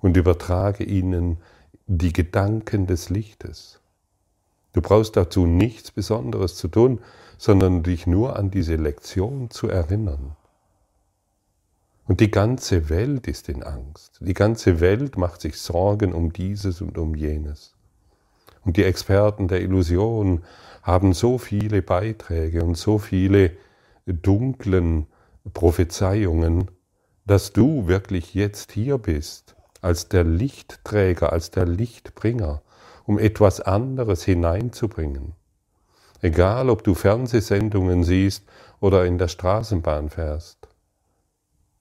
und 0.00 0.16
übertrage 0.16 0.82
ihnen 0.82 1.38
die 1.86 2.12
Gedanken 2.12 2.86
des 2.86 3.08
Lichtes. 3.08 3.80
Du 4.72 4.80
brauchst 4.80 5.16
dazu 5.16 5.46
nichts 5.46 5.90
Besonderes 5.92 6.56
zu 6.56 6.68
tun, 6.68 7.00
sondern 7.36 7.82
dich 7.82 8.06
nur 8.06 8.36
an 8.36 8.50
diese 8.50 8.76
Lektion 8.76 9.50
zu 9.50 9.68
erinnern. 9.68 10.36
Und 12.08 12.20
die 12.20 12.30
ganze 12.30 12.88
Welt 12.88 13.28
ist 13.28 13.50
in 13.50 13.62
Angst. 13.62 14.16
Die 14.20 14.32
ganze 14.32 14.80
Welt 14.80 15.18
macht 15.18 15.42
sich 15.42 15.60
Sorgen 15.60 16.14
um 16.14 16.32
dieses 16.32 16.80
und 16.80 16.96
um 16.96 17.14
jenes. 17.14 17.74
Und 18.64 18.78
die 18.78 18.84
Experten 18.84 19.46
der 19.46 19.60
Illusion 19.60 20.42
haben 20.82 21.12
so 21.12 21.36
viele 21.36 21.82
Beiträge 21.82 22.64
und 22.64 22.78
so 22.78 22.96
viele 22.96 23.52
dunklen 24.06 25.06
Prophezeiungen, 25.52 26.70
dass 27.26 27.52
du 27.52 27.88
wirklich 27.88 28.32
jetzt 28.32 28.72
hier 28.72 28.96
bist, 28.96 29.54
als 29.82 30.08
der 30.08 30.24
Lichtträger, 30.24 31.30
als 31.30 31.50
der 31.50 31.66
Lichtbringer, 31.66 32.62
um 33.04 33.18
etwas 33.18 33.60
anderes 33.60 34.24
hineinzubringen. 34.24 35.34
Egal, 36.22 36.70
ob 36.70 36.82
du 36.84 36.94
Fernsehsendungen 36.94 38.02
siehst 38.02 38.44
oder 38.80 39.04
in 39.04 39.18
der 39.18 39.28
Straßenbahn 39.28 40.08
fährst. 40.08 40.68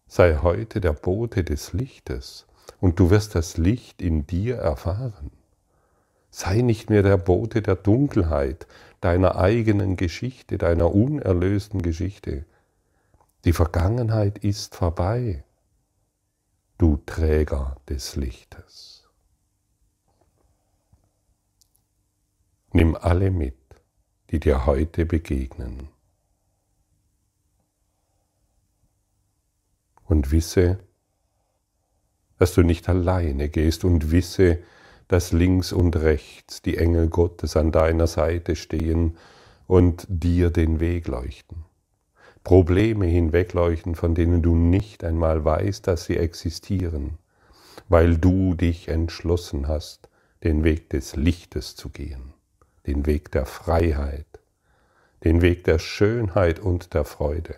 Sei 0.08 0.38
heute 0.38 0.80
der 0.80 0.94
Bote 0.94 1.44
des 1.44 1.74
Lichtes 1.74 2.48
und 2.80 3.00
du 3.00 3.10
wirst 3.10 3.36
das 3.36 3.58
Licht 3.58 4.02
in 4.02 4.26
dir 4.26 4.56
erfahren. 4.56 5.32
Sei 6.30 6.62
nicht 6.62 6.90
mehr 6.90 7.04
der 7.04 7.18
Bote 7.18 7.62
der 7.62 7.76
Dunkelheit, 7.76 8.68
deiner 9.02 9.36
eigenen 9.36 9.98
Geschichte, 9.98 10.58
deiner 10.58 10.94
unerlösten 10.94 11.82
Geschichte. 11.82 12.46
Die 13.44 13.54
Vergangenheit 13.54 14.38
ist 14.40 14.76
vorbei, 14.76 15.44
du 16.78 16.98
Träger 17.06 17.78
des 17.90 18.16
Lichtes. 18.16 19.10
Nimm 22.72 22.96
alle 22.96 23.32
mit, 23.32 23.58
die 24.30 24.40
dir 24.40 24.66
heute 24.66 25.06
begegnen. 25.06 25.90
Und 30.08 30.32
wisse, 30.32 30.80
dass 32.38 32.54
du 32.54 32.64
nicht 32.64 32.88
alleine 32.90 33.50
gehst 33.50 33.84
und 33.84 34.12
wisse, 34.12 34.60
dass 35.08 35.32
links 35.32 35.72
und 35.72 35.96
rechts 35.96 36.62
die 36.62 36.78
Engel 36.78 37.08
Gottes 37.08 37.56
an 37.56 37.72
deiner 37.72 38.08
Seite 38.08 38.56
stehen 38.56 39.18
und 39.68 40.06
dir 40.10 40.50
den 40.50 40.80
Weg 40.80 41.08
leuchten. 41.08 41.66
Probleme 42.44 43.06
hinwegleuchten, 43.06 43.96
von 43.96 44.16
denen 44.16 44.42
du 44.42 44.56
nicht 44.56 45.04
einmal 45.04 45.44
weißt, 45.44 45.86
dass 45.88 46.06
sie 46.06 46.18
existieren, 46.18 47.18
weil 47.90 48.18
du 48.18 48.54
dich 48.54 48.88
entschlossen 48.88 49.68
hast, 49.68 50.10
den 50.44 50.64
Weg 50.64 50.90
des 50.90 51.16
Lichtes 51.16 51.76
zu 51.76 51.90
gehen, 51.90 52.34
den 52.86 53.06
Weg 53.06 53.32
der 53.32 53.46
Freiheit, 53.46 54.28
den 55.24 55.42
Weg 55.42 55.64
der 55.66 55.80
Schönheit 55.80 56.60
und 56.60 56.94
der 56.94 57.04
Freude. 57.04 57.56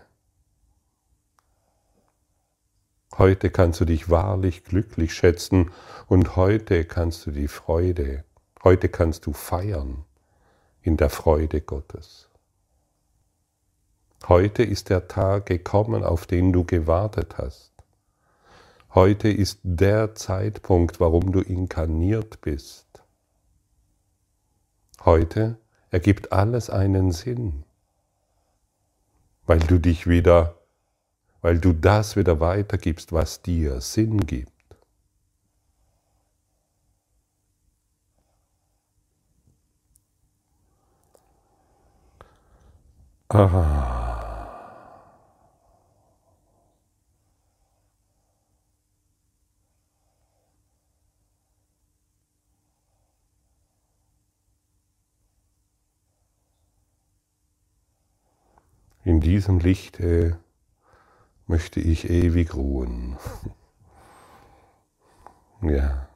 Heute 3.18 3.50
kannst 3.50 3.80
du 3.82 3.86
dich 3.86 4.10
wahrlich 4.10 4.64
glücklich 4.64 5.14
schätzen 5.14 5.72
und 6.08 6.36
heute 6.36 6.86
kannst 6.86 7.26
du 7.26 7.32
die 7.32 7.48
Freude, 7.48 8.24
heute 8.64 8.88
kannst 8.88 9.26
du 9.26 9.34
feiern 9.34 10.06
in 10.82 10.96
der 10.96 11.10
Freude 11.10 11.62
Gottes. 11.62 12.30
Heute 14.28 14.64
ist 14.64 14.90
der 14.90 15.08
Tag 15.08 15.48
gekommen, 15.48 16.04
auf 16.04 16.28
den 16.28 16.54
du 16.54 16.64
gewartet 16.64 17.38
hast. 17.38 17.72
Heute 18.94 19.30
ist 19.30 19.60
der 19.64 20.16
Zeitpunkt, 20.16 21.00
warum 21.00 21.32
du 21.32 21.42
inkarniert 21.42 22.42
bist. 22.42 22.88
Heute 25.06 25.58
ergibt 25.90 26.32
alles 26.32 26.70
einen 26.70 27.12
Sinn, 27.12 27.64
weil 29.46 29.60
du 29.60 29.80
dich 29.80 30.08
wieder, 30.08 30.59
weil 31.42 31.60
du 31.60 31.74
das 31.74 32.16
wieder 32.16 32.40
weitergibst, 32.40 33.12
was 33.14 33.42
dir 33.42 33.82
Sinn 33.82 34.26
gibt. 34.26 34.52
Aha. 43.30 43.96
In 59.04 59.22
diesem 59.22 59.60
Lichte 59.60 60.38
möchte 61.50 61.80
ich 61.80 62.08
ewig 62.10 62.54
ruhen. 62.54 63.18
ja. 65.64 66.08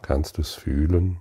Kannst 0.00 0.38
du 0.38 0.42
es 0.42 0.54
fühlen? 0.54 1.20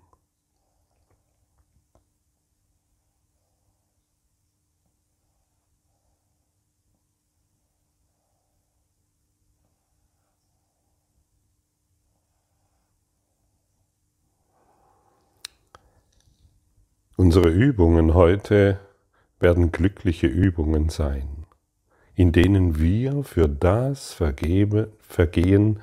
Unsere 17.21 17.49
Übungen 17.49 18.15
heute 18.15 18.79
werden 19.39 19.71
glückliche 19.71 20.25
Übungen 20.25 20.89
sein, 20.89 21.45
in 22.15 22.31
denen 22.31 22.79
wir 22.79 23.23
für 23.23 23.47
das 23.47 24.11
vergebe, 24.11 24.91
vergehen, 25.01 25.81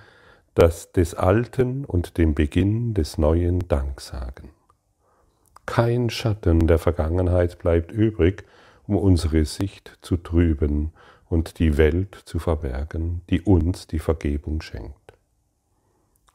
das 0.56 0.90
des 0.90 1.14
Alten 1.14 1.84
und 1.84 2.18
dem 2.18 2.34
Beginn 2.34 2.92
des 2.92 3.18
Neuen 3.18 3.60
Dank 3.68 4.00
sagen. 4.00 4.50
Kein 5.64 6.10
Schatten 6.10 6.66
der 6.66 6.78
Vergangenheit 6.80 7.60
bleibt 7.60 7.92
übrig, 7.92 8.42
um 8.88 8.96
unsere 8.96 9.44
Sicht 9.44 9.96
zu 10.02 10.16
trüben 10.16 10.90
und 11.28 11.60
die 11.60 11.76
Welt 11.76 12.16
zu 12.24 12.40
verbergen, 12.40 13.20
die 13.30 13.42
uns 13.42 13.86
die 13.86 14.00
Vergebung 14.00 14.60
schenkt. 14.60 15.12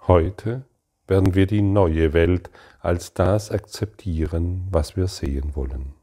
Heute 0.07 0.63
werden 1.07 1.36
wir 1.36 1.48
die 1.48 1.62
neue 1.62 2.13
Welt 2.13 2.50
als 2.79 3.13
das 3.13 3.51
akzeptieren, 3.51 4.68
was 4.72 4.96
wir 4.96 5.07
sehen 5.07 5.55
wollen. 5.55 5.94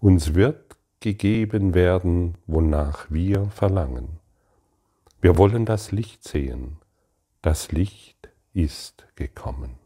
Uns 0.00 0.34
wird 0.34 0.76
gegeben 1.00 1.74
werden, 1.74 2.36
wonach 2.46 3.06
wir 3.10 3.46
verlangen. 3.50 4.20
Wir 5.20 5.38
wollen 5.38 5.64
das 5.64 5.92
Licht 5.92 6.24
sehen. 6.24 6.78
Das 7.42 7.72
Licht 7.72 8.28
ist 8.52 9.06
gekommen. 9.14 9.76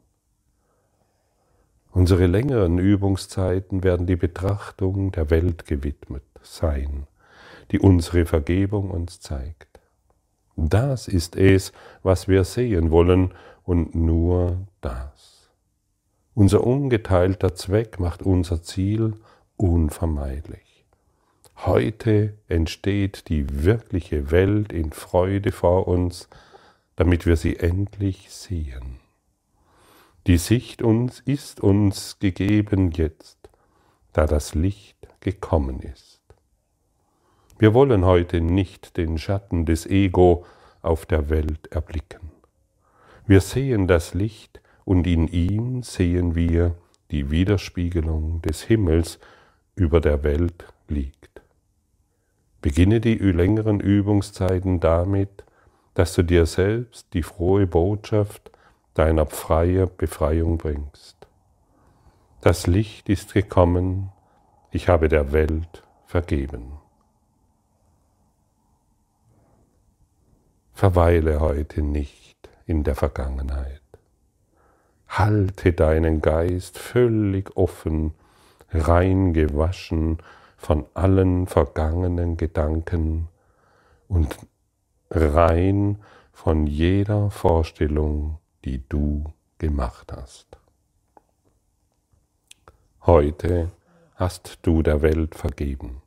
Unsere 1.91 2.27
längeren 2.27 2.79
Übungszeiten 2.79 3.83
werden 3.83 4.07
die 4.07 4.17
Betrachtung 4.17 5.13
der 5.13 5.31
Welt 5.31 5.65
gewidmet 5.65 6.25
sein, 6.43 7.07
die 7.71 7.79
unsere 7.79 8.27
Vergebung 8.27 8.91
uns 8.91 9.21
zeigt. 9.21 9.66
Das 10.57 11.07
ist 11.07 11.37
es, 11.37 11.73
was 12.03 12.29
wir 12.29 12.45
sehen 12.45 12.91
wollen 12.91 13.33
und 13.65 13.95
nur 13.95 14.67
das. 14.81 15.51
Unser 16.35 16.67
ungeteilter 16.67 17.55
Zweck 17.55 18.01
macht 18.01 18.23
unser 18.23 18.63
Ziel 18.63 19.15
unvermeidlich. 19.57 20.85
Heute 21.65 22.35
entsteht 22.49 23.29
die 23.29 23.65
wirkliche 23.65 24.31
Welt 24.31 24.73
in 24.73 24.93
Freude 24.93 25.53
vor 25.53 25.89
uns, 25.89 26.29
damit 26.97 27.27
wir 27.27 27.37
sie 27.37 27.57
endlich 27.57 28.31
sehen. 28.31 28.99
Die 30.27 30.39
Sicht 30.39 30.83
uns 30.83 31.21
ist 31.21 31.61
uns 31.61 32.19
gegeben 32.19 32.91
jetzt, 32.91 33.39
da 34.13 34.27
das 34.27 34.55
Licht 34.55 34.97
gekommen 35.21 35.81
ist. 35.81 36.16
Wir 37.59 37.73
wollen 37.73 38.05
heute 38.05 38.43
nicht 38.43 38.99
den 38.99 39.17
Schatten 39.17 39.65
des 39.65 39.87
Ego 39.87 40.45
auf 40.83 41.07
der 41.07 41.31
Welt 41.31 41.69
erblicken. 41.69 42.31
Wir 43.27 43.41
sehen 43.41 43.87
das 43.87 44.13
Licht 44.13 44.61
und 44.85 45.07
in 45.07 45.27
ihm 45.29 45.83
sehen 45.83 46.35
wir 46.35 46.75
die 47.11 47.31
Widerspiegelung 47.31 48.43
des 48.43 48.63
Himmels 48.63 49.19
über 49.75 50.01
der 50.01 50.23
Welt 50.23 50.67
liegt. 50.89 51.41
Beginne 52.61 53.01
die 53.01 53.15
längeren 53.15 53.81
Übungszeiten 53.81 54.81
damit, 54.81 55.45
dass 55.95 56.13
du 56.15 56.23
dir 56.23 56.45
selbst 56.45 57.15
die 57.15 57.23
frohe 57.23 57.67
Botschaft 57.67 58.51
deiner 58.93 59.25
freien 59.25 59.89
Befreiung 59.97 60.59
bringst. 60.59 61.27
Das 62.43 62.67
Licht 62.67 63.09
ist 63.09 63.33
gekommen, 63.33 64.13
ich 64.71 64.89
habe 64.89 65.09
der 65.09 65.33
Welt 65.33 65.85
vergeben. 66.07 66.86
Verweile 70.77 71.41
heute 71.41 71.81
nicht 71.81 72.37
in 72.67 72.85
der 72.85 72.95
Vergangenheit. 72.95 73.81
Halte 75.09 75.73
deinen 75.73 76.21
Geist 76.21 76.77
völlig 76.79 77.57
offen, 77.57 78.13
rein 78.69 79.33
gewaschen 79.33 80.19
von 80.59 80.85
allen 80.93 81.47
vergangenen 81.47 82.37
Gedanken 82.37 83.29
und 84.07 84.37
rein 85.11 86.03
von 86.31 86.67
jeder 86.67 87.31
Vorstellung, 87.31 88.37
die 88.67 88.87
du 88.87 89.33
gemacht 89.57 90.13
hast. 90.13 90.59
Heute 93.01 93.71
hast 94.15 94.59
du 94.61 94.83
der 94.83 95.01
Welt 95.01 95.37
vergeben. 95.37 96.03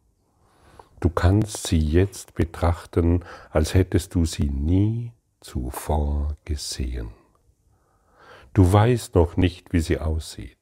Du 1.00 1.10
kannst 1.10 1.68
sie 1.68 1.80
jetzt 1.80 2.34
betrachten, 2.34 3.24
als 3.52 3.74
hättest 3.74 4.16
du 4.16 4.26
sie 4.26 4.50
nie 4.50 5.14
zuvor 5.40 6.36
gesehen. 6.44 7.10
Du 8.54 8.72
weißt 8.72 9.16
noch 9.16 9.38
nicht, 9.38 9.72
wie 9.72 9.80
sie 9.80 10.00
aussieht. 10.00 10.58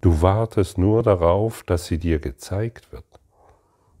Du 0.00 0.22
wartest 0.22 0.78
nur 0.78 1.02
darauf, 1.02 1.64
dass 1.64 1.86
sie 1.86 1.98
dir 1.98 2.20
gezeigt 2.20 2.92
wird. 2.92 3.04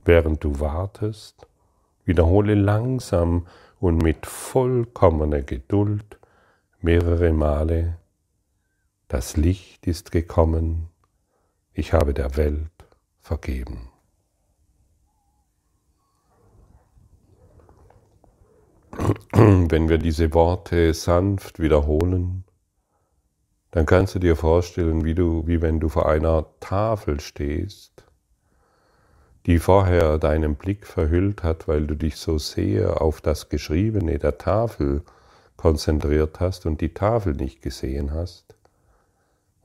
Während 0.04 0.44
du 0.44 0.60
wartest, 0.60 1.48
wiederhole 2.04 2.54
langsam 2.54 3.46
und 3.80 3.96
mit 4.00 4.26
vollkommener 4.26 5.42
Geduld 5.42 6.18
mehrere 6.80 7.32
Male, 7.32 7.98
das 9.08 9.36
Licht 9.36 9.86
ist 9.88 10.12
gekommen, 10.12 10.88
ich 11.72 11.92
habe 11.92 12.14
der 12.14 12.36
Welt 12.36 12.70
vergeben. 13.20 13.90
wenn 19.32 19.88
wir 19.88 19.98
diese 19.98 20.34
Worte 20.34 20.92
sanft 20.92 21.60
wiederholen, 21.60 22.44
dann 23.70 23.86
kannst 23.86 24.14
du 24.14 24.18
dir 24.18 24.34
vorstellen, 24.34 25.04
wie 25.04 25.14
du, 25.14 25.46
wie 25.46 25.62
wenn 25.62 25.78
du 25.78 25.88
vor 25.88 26.08
einer 26.08 26.46
Tafel 26.58 27.20
stehst, 27.20 28.04
die 29.46 29.58
vorher 29.58 30.18
deinen 30.18 30.56
Blick 30.56 30.86
verhüllt 30.86 31.42
hat, 31.42 31.68
weil 31.68 31.86
du 31.86 31.94
dich 31.94 32.16
so 32.16 32.38
sehr 32.38 33.00
auf 33.00 33.20
das 33.20 33.48
Geschriebene 33.48 34.18
der 34.18 34.38
Tafel 34.38 35.02
konzentriert 35.56 36.40
hast 36.40 36.66
und 36.66 36.80
die 36.80 36.92
Tafel 36.94 37.34
nicht 37.34 37.62
gesehen 37.62 38.12
hast. 38.12 38.56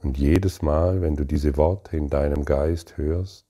Und 0.04 0.18
jedes 0.18 0.62
Mal, 0.62 1.02
wenn 1.02 1.16
du 1.16 1.26
diese 1.26 1.58
Worte 1.58 1.98
in 1.98 2.10
deinem 2.10 2.46
Geist 2.46 2.98
hörst, 2.98 3.46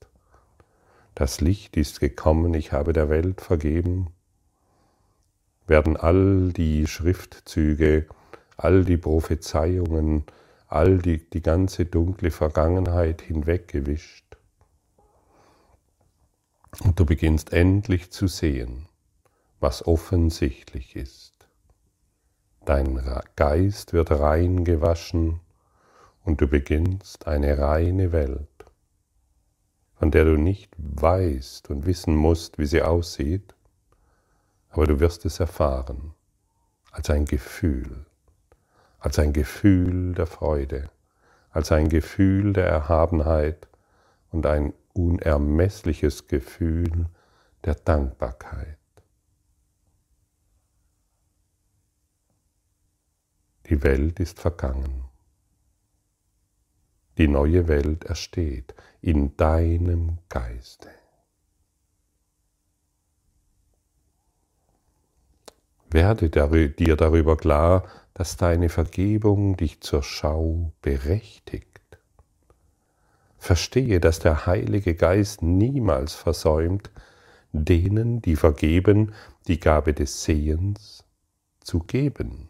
das 1.16 1.42
Licht 1.42 1.76
ist 1.78 2.00
gekommen, 2.00 2.54
ich 2.54 2.72
habe 2.72 2.94
der 2.94 3.10
Welt 3.10 3.42
vergeben, 3.42 4.08
werden 5.68 5.98
all 5.98 6.52
die 6.52 6.88
Schriftzüge, 6.88 8.08
all 8.58 8.84
die 8.84 8.98
Prophezeiungen, 8.98 10.26
all 10.68 10.98
die, 10.98 11.30
die 11.30 11.42
ganze 11.42 11.86
dunkle 11.86 12.32
Vergangenheit 12.32 13.22
hinweggewischt. 13.22 14.38
Und 16.84 17.00
du 17.00 17.06
beginnst 17.06 17.54
endlich 17.54 18.12
zu 18.12 18.28
sehen, 18.28 18.88
was 19.60 19.86
offensichtlich 19.86 20.96
ist. 20.96 21.34
Dein 22.66 23.00
Geist 23.36 23.94
wird 23.94 24.12
rein 24.12 24.64
gewaschen 24.64 25.42
und 26.24 26.42
du 26.42 26.48
beginnst 26.48 27.28
eine 27.28 27.58
reine 27.58 28.12
Welt, 28.12 28.48
von 29.96 30.12
der 30.12 30.26
du 30.26 30.38
nicht 30.38 30.74
weißt 30.78 31.70
und 31.70 31.86
wissen 31.86 32.16
musst, 32.16 32.58
wie 32.58 32.66
sie 32.66 32.82
aussieht, 32.82 33.54
aber 34.74 34.88
du 34.88 35.00
wirst 35.00 35.24
es 35.26 35.40
erfahren 35.40 36.16
als 36.92 37.10
ein 37.12 37.26
Gefühl, 37.26 38.06
als 39.00 39.20
ein 39.20 39.32
Gefühl 39.32 40.14
der 40.14 40.26
Freude, 40.26 40.90
als 41.52 41.72
ein 41.72 41.90
Gefühl 41.90 42.54
der 42.54 42.66
Erhabenheit 42.66 43.68
und 44.32 44.48
ein 44.48 44.74
unermessliches 44.94 46.28
Gefühl 46.28 47.06
der 47.64 47.76
Dankbarkeit. 47.76 48.80
Die 53.68 53.82
Welt 53.84 54.20
ist 54.20 54.40
vergangen. 54.40 55.06
Die 57.20 57.28
neue 57.28 57.68
Welt 57.68 58.06
ersteht 58.06 58.74
in 59.02 59.38
deinem 59.38 60.18
Geiste. 60.30 60.90
Werde 65.94 66.30
dir 66.32 66.96
darüber 66.96 67.38
klar, 67.38 67.84
dass 68.16 68.36
deine 68.36 68.70
Vergebung 68.70 69.58
dich 69.58 69.80
zur 69.82 70.02
Schau 70.02 70.72
berechtigt. 70.82 71.68
Verstehe, 73.38 74.00
dass 74.00 74.18
der 74.18 74.48
Heilige 74.48 74.96
Geist 74.96 75.44
niemals 75.44 76.16
versäumt, 76.16 76.90
denen, 77.52 78.24
die 78.24 78.36
vergeben, 78.36 79.14
die 79.48 79.60
Gabe 79.60 79.94
des 79.94 80.24
Sehens 80.24 81.04
zu 81.60 81.82
geben. 81.82 82.50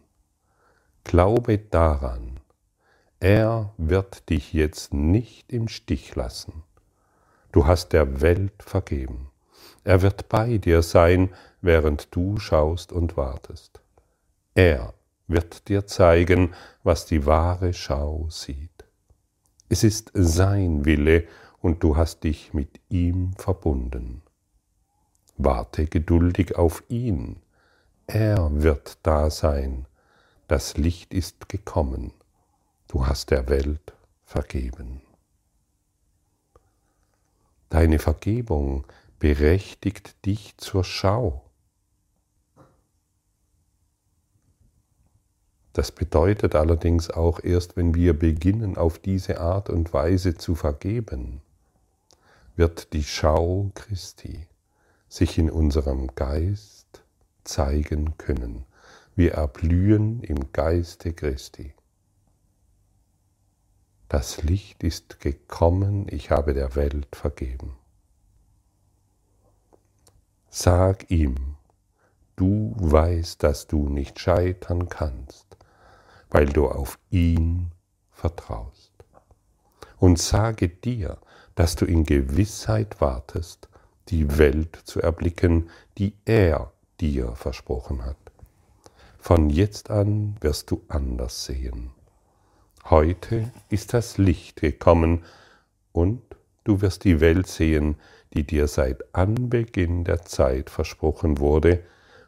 Glaube 1.04 1.58
daran, 1.58 2.40
er 3.20 3.74
wird 3.76 4.30
dich 4.30 4.54
jetzt 4.54 4.94
nicht 4.94 5.52
im 5.52 5.68
Stich 5.68 6.14
lassen. 6.14 6.62
Du 7.52 7.66
hast 7.66 7.92
der 7.92 8.22
Welt 8.22 8.62
vergeben. 8.62 9.30
Er 9.84 10.00
wird 10.00 10.30
bei 10.30 10.56
dir 10.56 10.80
sein, 10.80 11.28
während 11.64 12.14
du 12.14 12.38
schaust 12.38 12.92
und 12.92 13.16
wartest. 13.16 13.80
Er 14.54 14.92
wird 15.26 15.68
dir 15.68 15.86
zeigen, 15.86 16.54
was 16.82 17.06
die 17.06 17.26
wahre 17.26 17.72
Schau 17.72 18.28
sieht. 18.28 18.84
Es 19.68 19.82
ist 19.82 20.10
sein 20.14 20.84
Wille 20.84 21.26
und 21.60 21.82
du 21.82 21.96
hast 21.96 22.24
dich 22.24 22.52
mit 22.52 22.80
ihm 22.90 23.32
verbunden. 23.38 24.22
Warte 25.36 25.86
geduldig 25.86 26.56
auf 26.56 26.84
ihn. 26.88 27.40
Er 28.06 28.50
wird 28.62 28.98
da 29.02 29.30
sein. 29.30 29.86
Das 30.46 30.76
Licht 30.76 31.14
ist 31.14 31.48
gekommen. 31.48 32.12
Du 32.88 33.06
hast 33.06 33.30
der 33.30 33.48
Welt 33.48 33.94
vergeben. 34.22 35.00
Deine 37.70 37.98
Vergebung 37.98 38.86
berechtigt 39.18 40.26
dich 40.26 40.56
zur 40.58 40.84
Schau. 40.84 41.43
Das 45.74 45.90
bedeutet 45.90 46.54
allerdings 46.54 47.10
auch 47.10 47.42
erst, 47.42 47.76
wenn 47.76 47.96
wir 47.96 48.16
beginnen, 48.16 48.76
auf 48.76 49.00
diese 49.00 49.40
Art 49.40 49.68
und 49.68 49.92
Weise 49.92 50.36
zu 50.36 50.54
vergeben, 50.54 51.40
wird 52.54 52.92
die 52.92 53.02
Schau 53.02 53.72
Christi 53.74 54.46
sich 55.08 55.36
in 55.36 55.50
unserem 55.50 56.14
Geist 56.14 57.02
zeigen 57.42 58.16
können. 58.18 58.64
Wir 59.16 59.32
erblühen 59.32 60.22
im 60.22 60.52
Geiste 60.52 61.12
Christi. 61.12 61.74
Das 64.08 64.44
Licht 64.44 64.84
ist 64.84 65.18
gekommen, 65.18 66.06
ich 66.08 66.30
habe 66.30 66.54
der 66.54 66.76
Welt 66.76 67.16
vergeben. 67.16 67.76
Sag 70.50 71.10
ihm, 71.10 71.56
du 72.36 72.76
weißt, 72.78 73.42
dass 73.42 73.66
du 73.66 73.88
nicht 73.88 74.20
scheitern 74.20 74.88
kannst 74.88 75.54
weil 76.34 76.46
du 76.46 76.66
auf 76.66 76.98
ihn 77.10 77.70
vertraust. 78.10 78.92
Und 80.00 80.18
sage 80.18 80.68
dir, 80.68 81.18
dass 81.54 81.76
du 81.76 81.84
in 81.84 82.02
Gewissheit 82.02 83.00
wartest, 83.00 83.68
die 84.08 84.36
Welt 84.36 84.76
zu 84.82 85.00
erblicken, 85.00 85.70
die 85.96 86.12
er 86.24 86.72
dir 87.00 87.36
versprochen 87.36 88.04
hat. 88.04 88.16
Von 89.20 89.48
jetzt 89.48 89.90
an 89.90 90.34
wirst 90.40 90.72
du 90.72 90.82
anders 90.88 91.44
sehen. 91.44 91.92
Heute 92.86 93.52
ist 93.68 93.94
das 93.94 94.18
Licht 94.18 94.60
gekommen 94.60 95.22
und 95.92 96.20
du 96.64 96.80
wirst 96.80 97.04
die 97.04 97.20
Welt 97.20 97.46
sehen, 97.46 97.94
die 98.32 98.44
dir 98.44 98.66
seit 98.66 99.14
Anbeginn 99.14 100.02
der 100.02 100.24
Zeit 100.24 100.68
versprochen 100.68 101.38
wurde 101.38 101.84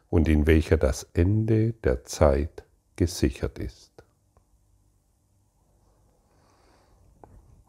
und 0.09 0.29
in 0.29 0.47
welcher 0.47 0.77
das 0.77 1.09
Ende 1.13 1.73
der 1.73 2.05
Zeit 2.05 2.63
gesichert 2.95 3.59
ist. 3.59 3.86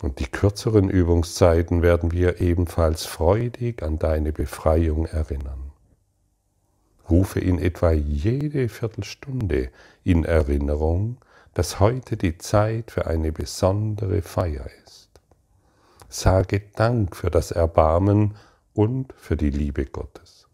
Und 0.01 0.21
die 0.21 0.27
kürzeren 0.27 0.89
Übungszeiten 0.89 1.83
werden 1.83 2.13
wir 2.13 2.41
ebenfalls 2.41 3.05
freudig 3.05 3.83
an 3.83 3.99
deine 3.99 4.33
Befreiung 4.33 5.07
erinnern. 5.07 5.73
Rufe 7.11 7.41
in 7.41 7.59
etwa 7.59 7.91
jede 7.91 8.69
Viertelstunde 8.69 9.71
in 10.05 10.25
Erinnerung, 10.25 11.17
dass 11.55 11.81
heute 11.81 12.17
die 12.17 12.39
Zeit 12.39 12.93
für 12.93 13.07
eine 13.07 13.33
besondere 13.33 14.23
Feier 14.23 14.69
ist. 14.85 15.09
Sage 16.09 16.63
Dank 16.77 17.17
für 17.17 17.31
das 17.31 17.51
Erbarmen 17.51 18.37
und 18.75 19.13
für 19.17 19.37
die 19.37 19.51
Liebe 19.51 19.87
Gottes. 19.87 20.47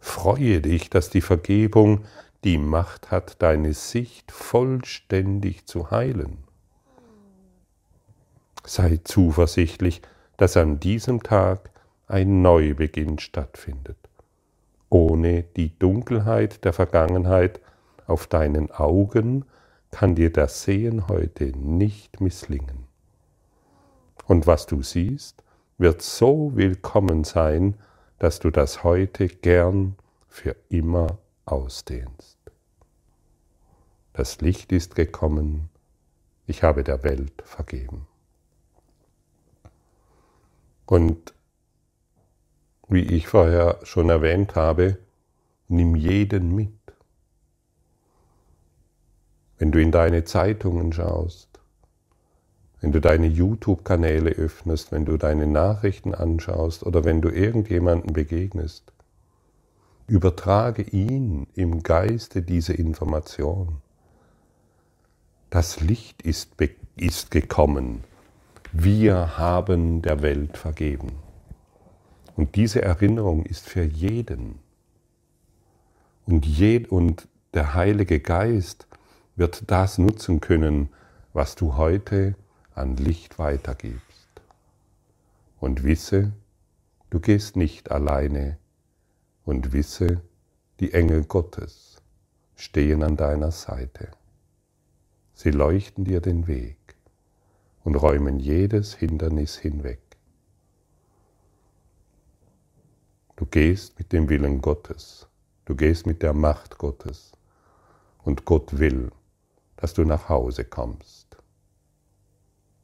Freue 0.00 0.60
dich, 0.60 0.90
dass 0.90 1.10
die 1.10 1.20
Vergebung 1.20 2.04
die 2.42 2.58
Macht 2.58 3.10
hat, 3.10 3.40
deine 3.42 3.74
Sicht 3.74 4.32
vollständig 4.32 5.66
zu 5.66 5.90
heilen 5.90 6.45
sei 8.66 9.00
zuversichtlich, 9.04 10.02
dass 10.36 10.56
an 10.56 10.80
diesem 10.80 11.22
Tag 11.22 11.70
ein 12.06 12.42
Neubeginn 12.42 13.18
stattfindet. 13.18 13.96
Ohne 14.90 15.42
die 15.42 15.76
Dunkelheit 15.78 16.64
der 16.64 16.72
Vergangenheit 16.72 17.60
auf 18.06 18.26
deinen 18.26 18.70
Augen 18.70 19.44
kann 19.90 20.14
dir 20.14 20.32
das 20.32 20.62
Sehen 20.62 21.08
heute 21.08 21.46
nicht 21.56 22.20
misslingen. 22.20 22.86
Und 24.26 24.46
was 24.46 24.66
du 24.66 24.82
siehst, 24.82 25.42
wird 25.78 26.02
so 26.02 26.52
willkommen 26.54 27.24
sein, 27.24 27.74
dass 28.18 28.38
du 28.38 28.50
das 28.50 28.82
heute 28.82 29.28
gern 29.28 29.96
für 30.28 30.56
immer 30.68 31.18
ausdehnst. 31.44 32.38
Das 34.12 34.40
Licht 34.40 34.72
ist 34.72 34.94
gekommen, 34.94 35.68
ich 36.46 36.62
habe 36.62 36.82
der 36.82 37.02
Welt 37.02 37.42
vergeben. 37.44 38.06
Und 40.86 41.34
wie 42.88 43.02
ich 43.02 43.26
vorher 43.26 43.80
schon 43.82 44.08
erwähnt 44.08 44.54
habe, 44.54 44.98
nimm 45.68 45.96
jeden 45.96 46.54
mit. 46.54 46.70
Wenn 49.58 49.72
du 49.72 49.80
in 49.80 49.90
deine 49.90 50.24
Zeitungen 50.24 50.92
schaust, 50.92 51.48
wenn 52.80 52.92
du 52.92 53.00
deine 53.00 53.26
YouTube-Kanäle 53.26 54.30
öffnest, 54.30 54.92
wenn 54.92 55.04
du 55.04 55.16
deine 55.16 55.46
Nachrichten 55.46 56.14
anschaust 56.14 56.84
oder 56.84 57.04
wenn 57.04 57.20
du 57.20 57.30
irgendjemanden 57.30 58.12
begegnest, 58.12 58.92
übertrage 60.06 60.82
ihn 60.82 61.48
im 61.54 61.82
Geiste 61.82 62.42
diese 62.42 62.74
Information. 62.74 63.80
Das 65.50 65.80
Licht 65.80 66.22
ist, 66.22 66.50
ist 66.96 67.30
gekommen 67.30 68.04
wir 68.78 69.38
haben 69.38 70.02
der 70.02 70.20
Welt 70.20 70.58
vergeben. 70.58 71.12
Und 72.36 72.56
diese 72.56 72.82
Erinnerung 72.82 73.46
ist 73.46 73.66
für 73.66 73.82
jeden. 73.82 74.58
Und, 76.26 76.44
jed, 76.44 76.90
und 76.90 77.26
der 77.54 77.72
Heilige 77.72 78.20
Geist 78.20 78.86
wird 79.34 79.70
das 79.70 79.96
nutzen 79.96 80.40
können, 80.40 80.90
was 81.32 81.54
du 81.54 81.76
heute 81.76 82.34
an 82.74 82.96
Licht 82.96 83.38
weitergibst. 83.38 84.28
Und 85.58 85.82
wisse, 85.82 86.32
du 87.08 87.18
gehst 87.18 87.56
nicht 87.56 87.90
alleine 87.90 88.58
und 89.46 89.72
wisse, 89.72 90.20
die 90.80 90.92
Engel 90.92 91.24
Gottes 91.24 92.02
stehen 92.56 93.02
an 93.02 93.16
deiner 93.16 93.52
Seite. 93.52 94.08
Sie 95.32 95.50
leuchten 95.50 96.04
dir 96.04 96.20
den 96.20 96.46
Weg 96.46 96.85
und 97.86 97.94
räumen 97.94 98.40
jedes 98.40 98.94
Hindernis 98.94 99.56
hinweg. 99.56 100.00
Du 103.36 103.46
gehst 103.46 103.96
mit 103.96 104.12
dem 104.12 104.28
Willen 104.28 104.60
Gottes, 104.60 105.28
du 105.66 105.76
gehst 105.76 106.04
mit 106.04 106.20
der 106.20 106.32
Macht 106.32 106.78
Gottes 106.78 107.30
und 108.24 108.44
Gott 108.44 108.76
will, 108.80 109.12
dass 109.76 109.94
du 109.94 110.04
nach 110.04 110.28
Hause 110.28 110.64
kommst 110.64 111.36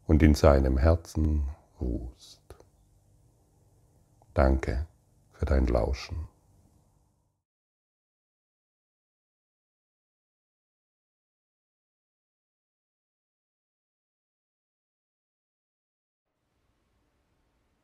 und 0.07 0.23
in 0.23 0.37
seinem 0.37 0.79
Herzen 0.79 1.49
ruhst. 1.81 2.41
Danke 4.35 4.87
für 5.33 5.47
dein 5.47 5.67
Lauschen. 5.67 6.29